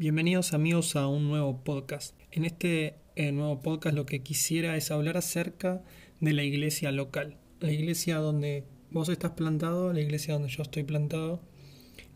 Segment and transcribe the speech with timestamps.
[0.00, 2.14] Bienvenidos amigos a un nuevo podcast.
[2.30, 5.82] En este eh, nuevo podcast lo que quisiera es hablar acerca
[6.20, 7.36] de la iglesia local.
[7.58, 11.42] La iglesia donde vos estás plantado, la iglesia donde yo estoy plantado,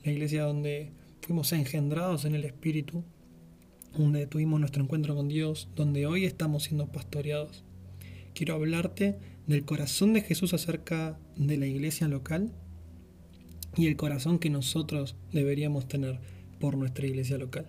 [0.05, 0.93] la iglesia donde
[1.23, 3.03] fuimos engendrados en el Espíritu,
[3.99, 7.65] donde tuvimos nuestro encuentro con Dios, donde hoy estamos siendo pastoreados.
[8.33, 9.19] Quiero hablarte
[9.49, 12.53] del corazón de Jesús acerca de la iglesia local
[13.77, 16.21] y el corazón que nosotros deberíamos tener
[16.63, 17.67] por nuestra iglesia local.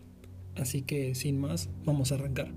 [0.55, 2.53] Así que sin más, vamos a arrancar.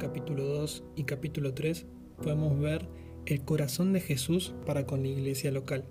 [0.00, 1.86] Capítulo 2 y capítulo 3
[2.20, 2.88] podemos ver
[3.26, 5.84] el corazón de Jesús para con la iglesia local.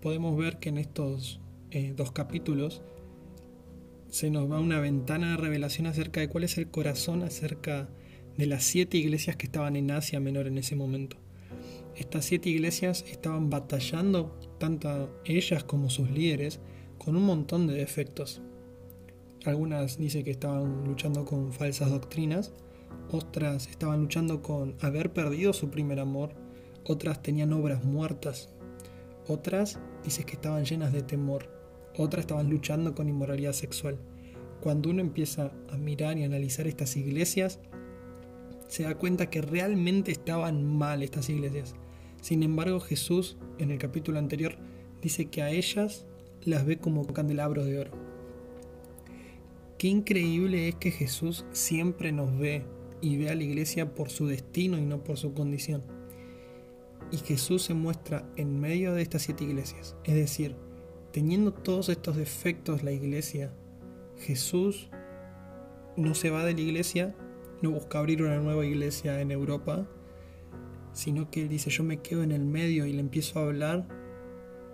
[0.00, 2.82] Podemos ver que en estos eh, dos capítulos
[4.08, 7.88] se nos va una ventana de revelación acerca de cuál es el corazón acerca
[8.36, 11.16] de las siete iglesias que estaban en Asia Menor en ese momento.
[11.94, 16.58] Estas siete iglesias estaban batallando, tanto ellas como sus líderes,
[16.98, 18.42] con un montón de defectos.
[19.44, 22.52] Algunas dicen que estaban luchando con falsas doctrinas,
[23.12, 26.30] otras estaban luchando con haber perdido su primer amor,
[26.84, 28.48] otras tenían obras muertas,
[29.28, 31.48] otras dicen que estaban llenas de temor,
[31.96, 33.98] otras estaban luchando con inmoralidad sexual.
[34.60, 37.60] Cuando uno empieza a mirar y analizar estas iglesias,
[38.68, 41.74] se da cuenta que realmente estaban mal estas iglesias.
[42.22, 44.56] Sin embargo, Jesús en el capítulo anterior
[45.02, 46.06] dice que a ellas
[46.44, 47.90] las ve como candelabros de oro.
[49.76, 52.64] Qué increíble es que Jesús siempre nos ve
[53.02, 55.82] y ve a la iglesia por su destino y no por su condición.
[57.10, 59.96] Y Jesús se muestra en medio de estas siete iglesias.
[60.04, 60.56] Es decir,
[61.12, 63.52] teniendo todos estos defectos la iglesia,
[64.16, 64.88] Jesús
[65.96, 67.14] no se va de la iglesia,
[67.60, 69.86] no busca abrir una nueva iglesia en Europa,
[70.92, 73.86] sino que él dice yo me quedo en el medio y le empiezo a hablar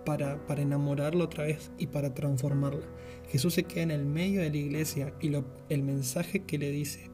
[0.04, 2.86] para, para enamorarlo otra vez y para transformarla.
[3.28, 6.70] Jesús se queda en el medio de la iglesia y lo, el mensaje que le
[6.70, 7.10] dice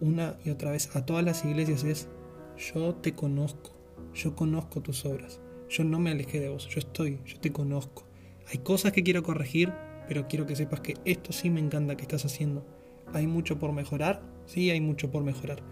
[0.00, 2.08] una y otra vez a todas las iglesias es,
[2.56, 3.72] yo te conozco,
[4.14, 8.04] yo conozco tus obras, yo no me alejé de vos, yo estoy, yo te conozco.
[8.52, 9.72] Hay cosas que quiero corregir,
[10.08, 12.64] pero quiero que sepas que esto sí me encanta que estás haciendo.
[13.12, 15.62] Hay mucho por mejorar, sí hay mucho por mejorar,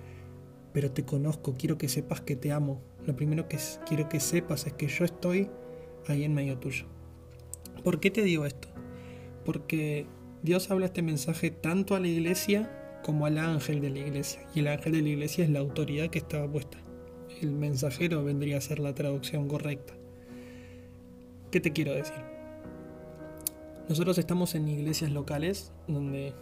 [0.72, 2.82] pero te conozco, quiero que sepas que te amo.
[3.06, 5.50] Lo primero que quiero que sepas es que yo estoy
[6.08, 6.86] ahí en medio tuyo.
[7.82, 8.68] ¿Por qué te digo esto?
[9.44, 10.06] Porque
[10.42, 14.40] Dios habla este mensaje tanto a la iglesia como al ángel de la iglesia.
[14.54, 16.78] Y el ángel de la iglesia es la autoridad que estaba puesta.
[17.40, 19.92] El mensajero vendría a ser la traducción correcta.
[21.50, 22.16] ¿Qué te quiero decir?
[23.88, 26.32] Nosotros estamos en iglesias locales donde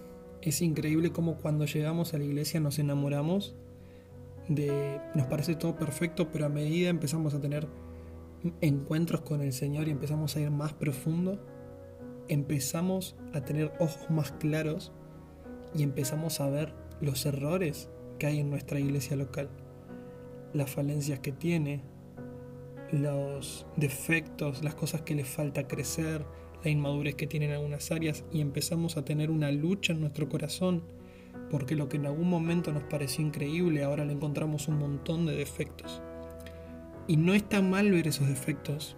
[0.40, 3.56] es increíble cómo cuando llegamos a la iglesia nos enamoramos
[4.48, 7.66] de nos parece todo perfecto, pero a medida empezamos a tener
[8.60, 11.44] encuentros con el Señor y empezamos a ir más profundo,
[12.28, 14.92] empezamos a tener ojos más claros
[15.74, 17.88] y empezamos a ver los errores
[18.18, 19.48] que hay en nuestra iglesia local,
[20.52, 21.82] las falencias que tiene,
[22.90, 26.24] los defectos, las cosas que le falta crecer,
[26.62, 30.28] la inmadurez que tiene en algunas áreas y empezamos a tener una lucha en nuestro
[30.28, 30.82] corazón
[31.50, 35.36] porque lo que en algún momento nos pareció increíble ahora le encontramos un montón de
[35.36, 36.02] defectos.
[37.06, 38.96] Y no está mal ver esos defectos.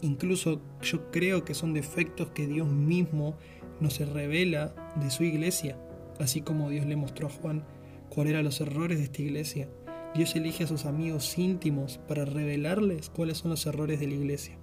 [0.00, 3.36] Incluso yo creo que son defectos que Dios mismo
[3.80, 5.78] nos revela de su iglesia,
[6.18, 7.64] así como Dios le mostró a Juan
[8.08, 9.68] cuáles eran los errores de esta iglesia.
[10.14, 14.56] Dios elige a sus amigos íntimos para revelarles cuáles son los errores de la iglesia.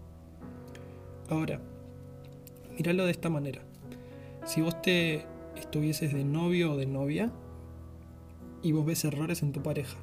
[1.30, 1.62] Ahora,
[2.76, 3.62] míralo de esta manera.
[4.46, 5.26] Si vos te
[5.56, 7.32] estuvieses de novio o de novia
[8.62, 9.98] y vos ves errores en tu pareja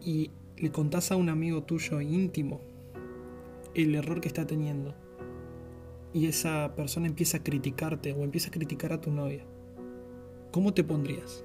[0.00, 2.60] y le contás a un amigo tuyo íntimo
[3.74, 4.94] el error que está teniendo
[6.12, 9.44] y esa persona empieza a criticarte o empieza a criticar a tu novia,
[10.50, 11.44] ¿cómo te pondrías?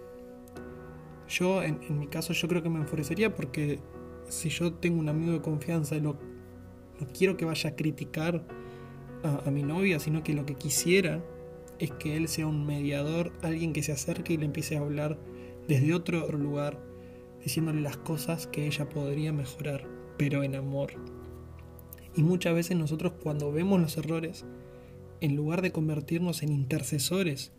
[1.30, 3.80] Yo, en, mi caso, yo creo que me enfurecería porque
[4.30, 6.14] si yo tengo un amigo de confianza y lo,
[7.00, 8.46] no quiero que vaya a criticar
[9.24, 11.22] a, a mi novia, sino que lo que quisiera
[11.80, 15.18] es que él sea un mediador, alguien que se acerque y le empiece a hablar
[15.68, 16.80] desde otro lugar,
[17.44, 19.86] diciéndole las cosas que ella podría mejorar,
[20.18, 20.94] pero en amor.
[22.18, 24.44] Y muchas veces nosotros cuando vemos los errores,
[25.22, 27.52] en lugar de convertirnos en intercesores,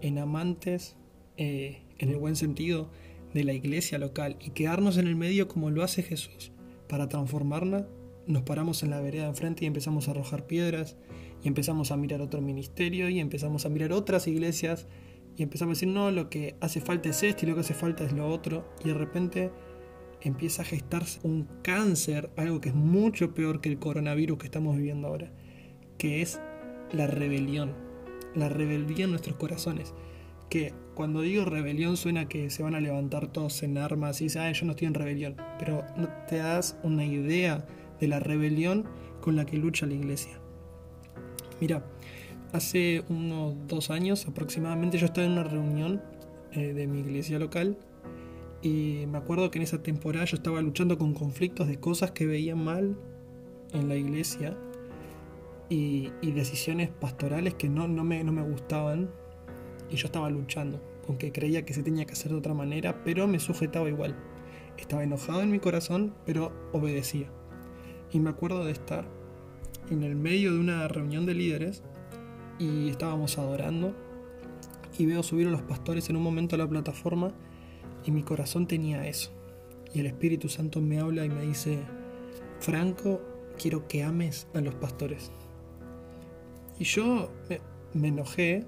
[0.00, 0.96] en amantes,
[1.36, 2.88] eh, en el buen sentido,
[3.34, 6.52] de la iglesia local y quedarnos en el medio como lo hace Jesús.
[6.88, 7.86] Para transformarla,
[8.26, 10.96] nos paramos en la vereda enfrente y empezamos a arrojar piedras
[11.42, 14.86] y empezamos a mirar otro ministerio y empezamos a mirar otras iglesias
[15.36, 17.74] y empezamos a decir, no, lo que hace falta es esto y lo que hace
[17.74, 18.72] falta es lo otro.
[18.84, 19.50] Y de repente
[20.20, 24.76] empieza a gestarse un cáncer, algo que es mucho peor que el coronavirus que estamos
[24.76, 25.30] viviendo ahora,
[25.98, 26.40] que es
[26.92, 27.74] la rebelión.
[28.34, 29.94] La rebeldía en nuestros corazones.
[30.50, 34.42] Que cuando digo rebelión suena que se van a levantar todos en armas y dicen,
[34.42, 35.36] ah, yo no estoy en rebelión.
[35.58, 37.66] Pero no te das una idea
[38.00, 38.84] de la rebelión
[39.20, 40.38] con la que lucha la iglesia.
[41.60, 41.84] Mira,
[42.52, 46.02] hace unos dos años aproximadamente yo estaba en una reunión
[46.52, 47.78] eh, de mi iglesia local
[48.66, 52.26] y me acuerdo que en esa temporada yo estaba luchando con conflictos de cosas que
[52.26, 52.96] veía mal
[53.72, 54.56] en la iglesia
[55.68, 59.08] y, decisiones pastorales que no, no, me, no me gustaban
[59.88, 63.28] y yo estaba luchando con creía que se tenía que hacer de otra manera, pero
[63.28, 64.16] me sujetaba igual.
[64.76, 67.28] Estaba enojado en mi corazón, pero obedecía.
[68.12, 69.06] Y me acuerdo de estar
[69.90, 71.84] en el medio de una reunión de líderes
[72.58, 73.94] y estábamos adorando
[74.98, 77.32] y veo subir a los pastores en un momento a la plataforma
[78.06, 79.30] y mi corazón tenía eso.
[79.92, 81.80] Y el Espíritu Santo me habla y me dice,
[82.60, 83.20] Franco,
[83.58, 85.30] quiero que ames a los pastores.
[86.78, 87.30] Y yo
[87.94, 88.64] me, enojé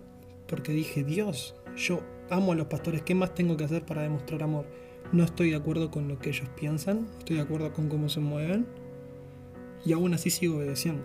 [0.46, 2.00] porque dije, Dios, yo
[2.30, 4.66] amo a los pastores, ¿qué más tengo que hacer para demostrar amor?
[5.12, 8.20] No estoy de acuerdo con lo que ellos piensan, estoy de acuerdo con cómo se
[8.20, 8.66] mueven
[9.84, 11.04] y aún así sigo obedeciendo.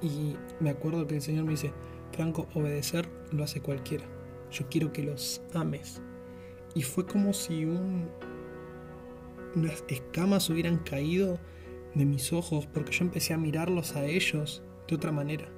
[0.00, 1.72] Y me acuerdo que el Señor me dice,
[2.12, 4.04] Franco, obedecer lo hace cualquiera.
[4.50, 6.00] Yo quiero que los ames.
[6.78, 8.08] Y fue como si un,
[9.56, 11.36] unas escamas hubieran caído
[11.96, 15.48] de mis ojos porque yo empecé a mirarlos a ellos de otra manera.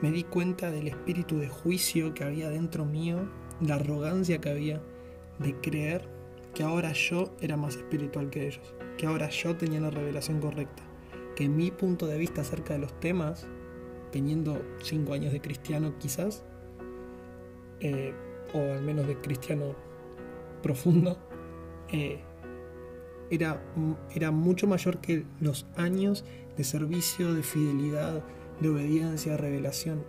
[0.00, 3.28] Me di cuenta del espíritu de juicio que había dentro mío,
[3.60, 4.82] la arrogancia que había
[5.38, 6.08] de creer
[6.54, 10.82] que ahora yo era más espiritual que ellos, que ahora yo tenía la revelación correcta,
[11.36, 13.46] que mi punto de vista acerca de los temas,
[14.12, 16.42] teniendo cinco años de cristiano quizás,
[17.80, 18.14] eh,
[18.54, 19.87] o al menos de cristiano
[20.62, 21.18] profundo,
[21.90, 22.20] eh,
[23.30, 23.62] era,
[24.14, 26.24] era mucho mayor que los años
[26.56, 28.24] de servicio, de fidelidad,
[28.60, 30.04] de obediencia, de revelación,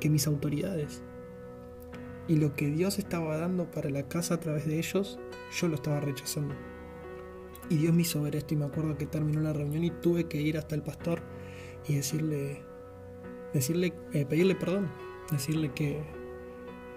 [0.00, 1.02] que mis autoridades.
[2.28, 5.18] Y lo que Dios estaba dando para la casa a través de ellos,
[5.52, 6.54] yo lo estaba rechazando.
[7.68, 10.24] Y Dios me hizo ver esto y me acuerdo que terminó la reunión y tuve
[10.24, 11.22] que ir hasta el pastor
[11.88, 12.62] y decirle,
[13.52, 14.90] decirle, eh, pedirle perdón,
[15.30, 16.02] decirle que,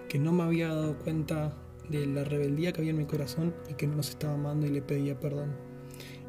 [0.08, 1.56] que no me había dado cuenta
[1.88, 4.70] de la rebeldía que había en mi corazón y que no nos estaba amando y
[4.70, 5.54] le pedía perdón.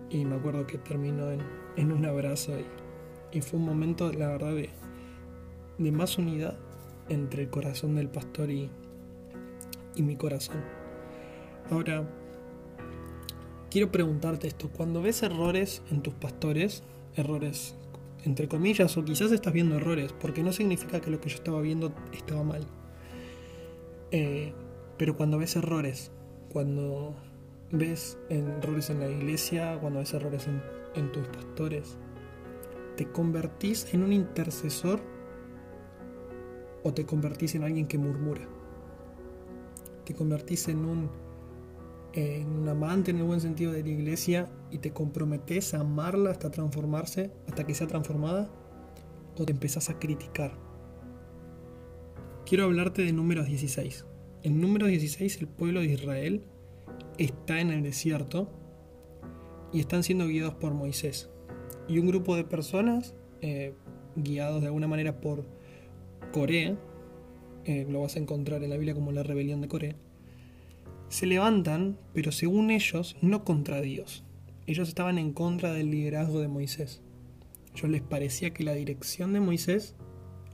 [0.10, 1.42] Y me acuerdo que terminó en,
[1.76, 4.70] en un abrazo y, y, fue un momento, la verdad, de,
[5.78, 6.58] de más unidad
[7.10, 8.70] entre el corazón del pastor y,
[9.96, 10.58] y mi corazón.
[11.70, 12.08] Ahora,
[13.70, 16.84] quiero preguntarte esto, cuando ves errores en tus pastores,
[17.16, 17.76] errores
[18.26, 21.62] entre comillas, o quizás estás viendo errores, porque no significa que lo que yo estaba
[21.62, 22.66] viendo estaba mal.
[24.12, 24.54] Eh,
[24.98, 26.12] pero cuando ves errores,
[26.52, 27.16] cuando
[27.72, 31.98] ves errores en la iglesia, cuando ves errores en, tus pastores,
[32.96, 35.00] ¿te convertís en un intercesor
[36.84, 38.42] o te convertís en alguien que murmura?
[40.06, 41.12] ¿Te convertís en un,
[42.14, 46.32] en un amante en el buen sentido de la iglesia y te comprometes a amarla
[46.32, 48.50] hasta transformarse, hasta que sea transformada?
[49.38, 50.58] ¿O te empezás a criticar?
[52.48, 54.06] Quiero hablarte de números 16.
[54.44, 56.44] En número 16 el pueblo de Israel
[57.18, 58.50] está en el desierto
[59.74, 61.30] y están siendo guiados por Moisés.
[61.88, 63.74] Y un grupo de personas, eh,
[64.16, 65.46] guiados de alguna manera por
[66.32, 66.78] Corea,
[67.66, 69.96] eh, lo vas a encontrar en la Biblia como la rebelión de Corea,
[71.10, 74.24] se levantan, pero según ellos, no contra Dios.
[74.68, 77.02] Ellos estaban en contra del liderazgo de Moisés.
[77.74, 79.96] Ellos les parecía que la dirección de Moisés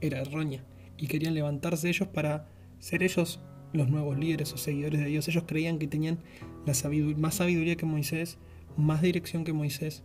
[0.00, 0.64] era errónea
[0.96, 2.48] y querían levantarse ellos para
[2.78, 3.40] ser ellos
[3.74, 5.28] los nuevos líderes o seguidores de Dios.
[5.28, 6.18] Ellos creían que tenían
[6.64, 6.72] la
[7.18, 8.38] más sabiduría que Moisés,
[8.76, 10.02] más dirección que Moisés,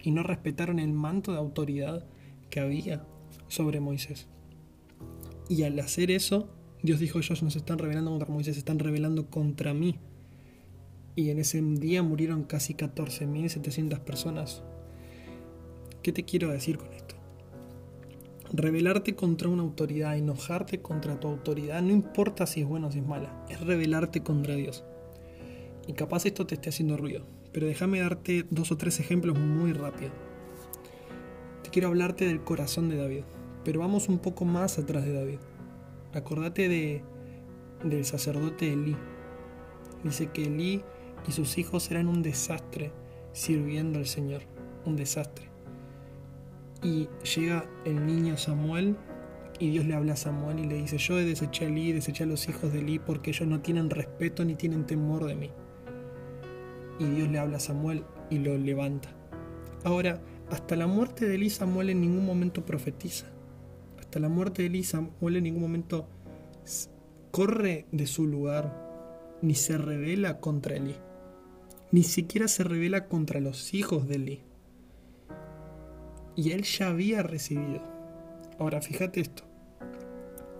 [0.00, 2.06] y no respetaron el manto de autoridad
[2.50, 3.04] que había
[3.48, 4.28] sobre Moisés.
[5.48, 6.48] Y al hacer eso,
[6.82, 9.98] Dios dijo, ellos no se están rebelando contra Moisés, se están rebelando contra mí.
[11.14, 14.62] Y en ese día murieron casi 14.700 personas.
[16.02, 17.15] ¿Qué te quiero decir con esto?
[18.52, 23.00] Rebelarte contra una autoridad, enojarte contra tu autoridad, no importa si es buena o si
[23.00, 24.84] es mala, es rebelarte contra Dios.
[25.86, 29.72] Y capaz esto te esté haciendo ruido, pero déjame darte dos o tres ejemplos muy
[29.72, 30.10] rápido.
[31.62, 33.24] Te quiero hablarte del corazón de David,
[33.64, 35.38] pero vamos un poco más atrás de David.
[36.14, 37.02] Acordate de,
[37.82, 38.96] del sacerdote Elí.
[40.04, 40.82] Dice que Elí
[41.26, 42.92] y sus hijos eran un desastre
[43.32, 44.42] sirviendo al Señor,
[44.84, 45.45] un desastre.
[46.82, 48.96] Y llega el niño Samuel
[49.58, 52.24] y Dios le habla a Samuel y le dice, yo he desechado a Elí, deseché
[52.24, 55.50] a los hijos de Elí porque ellos no tienen respeto ni tienen temor de mí.
[56.98, 59.08] Y Dios le habla a Samuel y lo levanta.
[59.84, 63.26] Ahora, hasta la muerte de Elí Samuel en ningún momento profetiza.
[63.98, 66.08] Hasta la muerte de Elí Samuel en ningún momento
[67.30, 70.96] corre de su lugar ni se revela contra Elí.
[71.92, 74.45] Ni siquiera se revela contra los hijos de Elí.
[76.36, 77.82] Y él ya había recibido.
[78.58, 79.42] Ahora fíjate esto.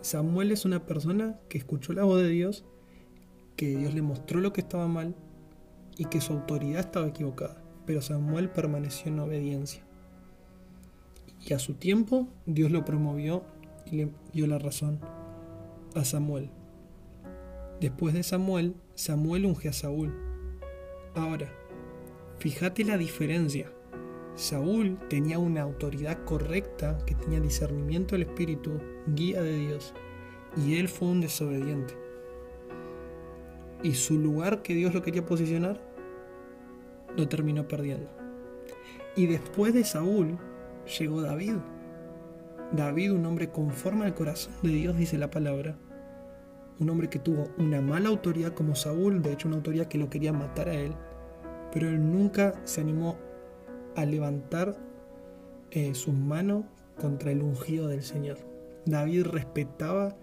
[0.00, 2.64] Samuel es una persona que escuchó la voz de Dios,
[3.56, 5.14] que Dios le mostró lo que estaba mal
[5.96, 7.62] y que su autoridad estaba equivocada.
[7.84, 9.82] Pero Samuel permaneció en obediencia.
[11.44, 13.44] Y a su tiempo Dios lo promovió
[13.84, 15.00] y le dio la razón
[15.94, 16.50] a Samuel.
[17.80, 20.14] Después de Samuel, Samuel unge a Saúl.
[21.14, 21.52] Ahora,
[22.38, 23.70] fíjate la diferencia.
[24.36, 28.72] Saúl tenía una autoridad correcta, que tenía discernimiento del Espíritu,
[29.06, 29.94] guía de Dios,
[30.56, 31.94] y él fue un desobediente.
[33.82, 35.80] Y su lugar que Dios lo quería posicionar,
[37.16, 38.10] lo terminó perdiendo.
[39.16, 40.38] Y después de Saúl
[40.98, 41.54] llegó David.
[42.72, 45.78] David, un hombre conforme al corazón de Dios, dice la palabra.
[46.78, 50.10] Un hombre que tuvo una mala autoridad como Saúl, de hecho una autoridad que lo
[50.10, 50.92] quería matar a él,
[51.72, 53.16] pero él nunca se animó
[53.96, 54.78] a levantar
[55.70, 56.64] eh, sus manos
[57.00, 58.38] contra el ungido del Señor.
[58.84, 60.16] David respetaba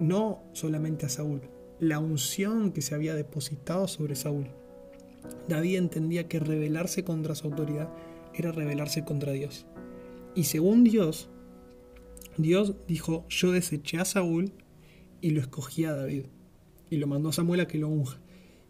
[0.00, 1.42] no solamente a Saúl,
[1.78, 4.48] la unción que se había depositado sobre Saúl.
[5.48, 7.90] David entendía que rebelarse contra su autoridad
[8.34, 9.66] era rebelarse contra Dios.
[10.34, 11.28] Y según Dios,
[12.36, 14.52] Dios dijo, yo deseché a Saúl
[15.20, 16.26] y lo escogí a David.
[16.90, 18.18] Y lo mandó a Samuel a que lo unja.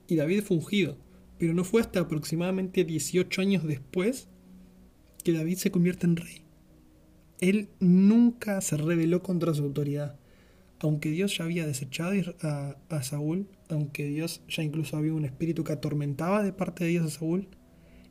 [0.07, 0.97] Y David fue ungido.
[1.39, 4.29] Pero no fue hasta aproximadamente 18 años después
[5.26, 6.42] que David se convierte en rey.
[7.40, 10.21] Él nunca se rebeló contra su autoridad.
[10.78, 15.64] Aunque Dios ya había desechado a, a, Saúl, aunque Dios ya incluso había un espíritu
[15.64, 17.49] que atormentaba de parte de Dios a Saúl,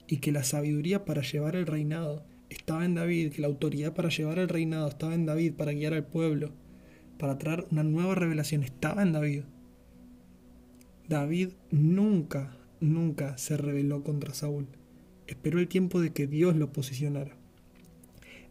[0.08, 4.10] y que la sabiduría para llevar el reinado estaba en David, que la autoridad para
[4.10, 6.52] llevar el reinado estaba en David, para guiar al pueblo,
[7.18, 9.44] para traer una nueva revelación, estaba en David.
[11.08, 14.68] David nunca, nunca se rebeló contra Saúl
[15.28, 17.36] esperó el tiempo de que Dios lo posicionara.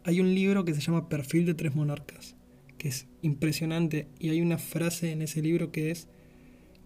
[0.03, 2.35] Hay un libro que se llama Perfil de tres monarcas,
[2.77, 6.07] que es impresionante, y hay una frase en ese libro que es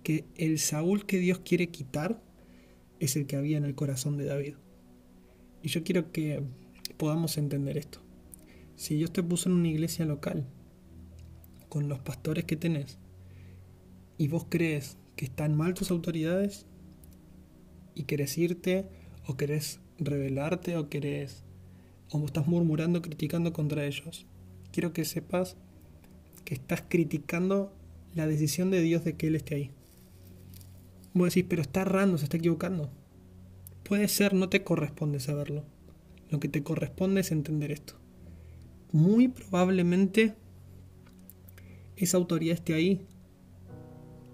[0.04, 2.22] que el Saúl que Dios quiere quitar
[3.00, 4.56] es el que había en el corazón de David.
[5.62, 6.42] Y yo quiero que
[6.98, 8.00] podamos entender esto.
[8.76, 10.48] Si Dios te puso en una iglesia local,
[11.68, 12.98] con los pastores que tenés,
[14.18, 16.66] y vos crees que están mal tus autoridades,
[17.96, 18.88] y querés irte
[19.30, 21.44] o querés rebelarte o querés
[22.12, 24.26] o estás murmurando, criticando contra ellos.
[24.72, 25.56] Quiero que sepas
[26.46, 27.72] que estás criticando
[28.16, 29.72] la decisión de Dios de que Él esté ahí.
[31.14, 32.90] Vos decís, pero está errando, se está equivocando.
[33.84, 35.64] Puede ser, no te corresponde saberlo.
[36.32, 37.94] Lo que te corresponde es entender esto.
[38.92, 40.34] Muy probablemente
[41.98, 43.06] esa autoridad esté ahí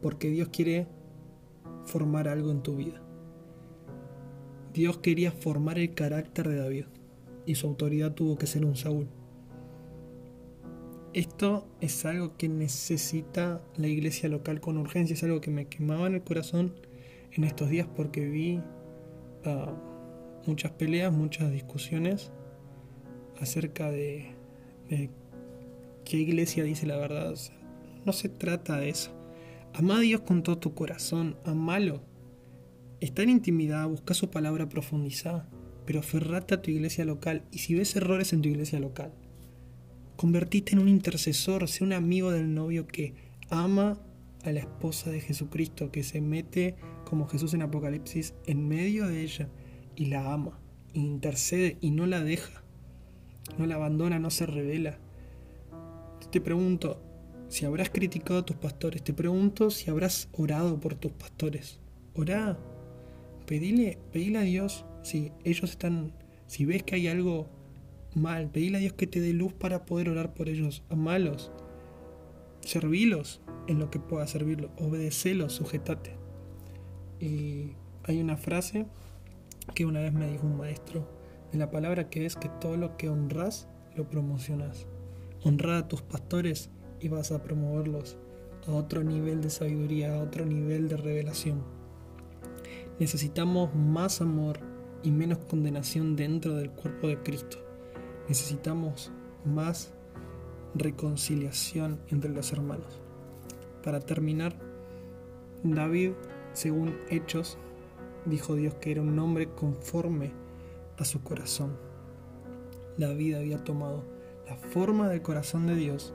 [0.01, 0.87] porque Dios quiere
[1.85, 3.04] formar algo en tu vida.
[4.75, 6.85] Dios quería formar el carácter de David
[7.45, 9.07] y su autoridad tuvo que ser un Saúl.
[11.13, 16.07] Esto es algo que necesita la iglesia local con urgencia, es algo que me quemaba
[16.07, 16.73] en el corazón
[17.31, 18.59] en estos días porque vi
[19.45, 19.73] ah,
[20.45, 22.33] muchas peleas, muchas discusiones
[23.39, 24.35] acerca de,
[26.03, 27.33] qué iglesia dice la verdad.
[28.05, 29.11] no se trata de eso.
[29.73, 32.01] Ama a Dios con todo tu corazón, amalo
[33.05, 35.47] Está en intimidad, busca su palabra profundizada,
[35.85, 39.13] pero aferrate a tu iglesia local y si ves errores en tu iglesia local,
[40.15, 43.13] convertite en un intercesor, sé un amigo del novio que
[43.51, 43.99] ama
[44.43, 49.21] a la esposa de Jesucristo, que se mete como Jesús en Apocalipsis en medio de
[49.21, 49.49] ella
[49.95, 50.59] y la ama,
[50.93, 52.63] intercede y no la deja,
[53.59, 54.97] no la abandona, no se revela.
[56.31, 57.03] Te pregunto
[57.49, 61.79] si habrás criticado a tus pastores, te pregunto si habrás orado por tus pastores.
[62.15, 62.57] Orá,
[63.45, 66.13] pedile, pedile a Dios si ellos están,
[66.47, 67.47] si ves que hay algo
[68.13, 71.51] mal, pedile a Dios que te dé luz para poder orar por ellos, amalos,
[72.61, 76.15] servilos en lo que pueda servirlo, obedecelos, sujetate.
[77.19, 77.73] Y
[78.03, 78.85] hay una frase
[79.73, 81.07] que una vez me dijo un maestro
[81.51, 84.87] de la palabra que es que todo lo que honras lo promocionas.
[85.43, 88.17] Honra a tus pastores y vas a promoverlos
[88.67, 91.74] a otro nivel de sabiduría, a otro nivel de revelación.
[92.99, 94.59] Necesitamos más amor
[95.03, 97.57] y menos condenación dentro del cuerpo de Cristo.
[98.29, 99.11] Necesitamos
[99.43, 99.93] más
[100.75, 103.01] reconciliación entre los hermanos.
[103.83, 104.55] Para terminar,
[105.63, 106.11] David,
[106.53, 107.57] según Hechos,
[108.25, 110.31] dijo Dios que era un hombre conforme
[110.97, 111.77] a su corazón.
[112.97, 114.03] David había tomado
[114.47, 116.13] la forma del corazón de Dios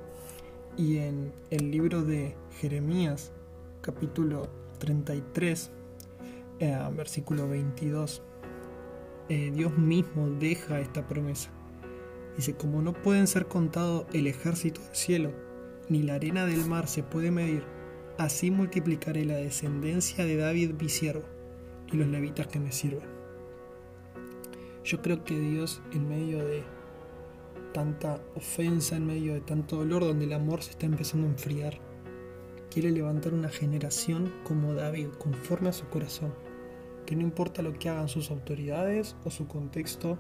[0.79, 3.33] y en el libro de Jeremías,
[3.83, 5.71] capítulo 33,
[6.61, 8.23] eh, versículo 22,
[9.29, 11.51] eh, Dios mismo deja esta promesa.
[12.37, 15.33] Dice, como no pueden ser contados el ejército del cielo,
[15.89, 17.65] ni la arena del mar se puede medir,
[18.19, 21.25] así multiplicaré la descendencia de David mi siervo
[21.93, 23.09] y los levitas que me sirven.
[24.85, 26.63] Yo creo que Dios en medio de
[27.73, 31.79] tanta ofensa, en medio de tanto dolor, donde el amor se está empezando a enfriar,
[32.71, 36.33] quiere levantar una generación como David, conforme a su corazón,
[37.07, 40.19] que no importa lo que hagan sus autoridades o su contexto,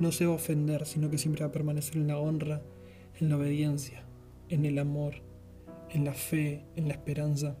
[0.00, 2.62] no se va a ofender, sino que siempre va a permanecer en la honra,
[3.20, 4.04] en la obediencia,
[4.48, 5.22] en el amor,
[5.90, 7.56] en la fe, en la esperanza,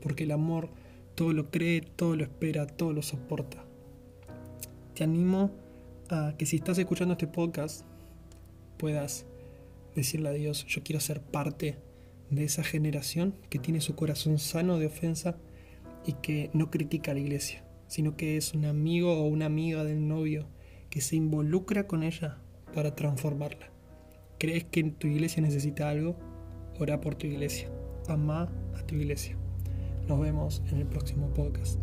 [0.00, 0.70] porque el amor
[1.14, 3.64] todo lo cree, todo lo espera, todo lo soporta.
[4.94, 5.50] Te animo
[6.10, 7.84] a que si estás escuchando este podcast
[8.78, 9.26] puedas
[9.94, 11.78] decirle a Dios, yo quiero ser parte
[12.30, 15.36] de esa generación que tiene su corazón sano de ofensa
[16.06, 19.84] y que no critica a la iglesia, sino que es un amigo o una amiga
[19.84, 20.46] del novio
[20.90, 22.38] que se involucra con ella
[22.74, 23.70] para transformarla.
[24.38, 26.16] ¿Crees que tu iglesia necesita algo?
[26.78, 27.70] Ora por tu iglesia.
[28.08, 29.36] Ama a tu iglesia.
[30.08, 31.78] Nos vemos en el próximo podcast.